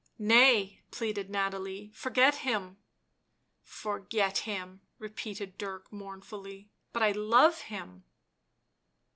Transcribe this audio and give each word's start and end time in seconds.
"Nay," 0.35 0.81
pleaded 0.89 1.29
Nathalie," 1.29 1.91
forget 1.93 2.37
him."" 2.37 2.77
Forget 3.83 4.39
him!" 4.49 4.81
repeated 4.97 5.59
Dirk 5.59 5.93
mournfully. 5.93 6.71
"But 6.91 7.03
I 7.03 7.11
love 7.11 7.59
him." 7.61 8.03